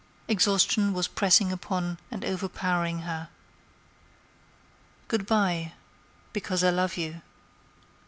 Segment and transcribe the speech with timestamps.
[0.27, 3.29] Exhaustion was pressing upon and overpowering her.
[5.07, 7.21] "Good by—because I love you."